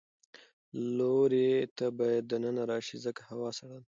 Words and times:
لورې 0.97 1.49
ته 1.77 1.85
باید 1.99 2.23
د 2.27 2.33
ننه 2.43 2.63
راشې 2.71 2.97
ځکه 3.05 3.21
هوا 3.29 3.49
سړه 3.59 3.77
ده. 3.81 3.87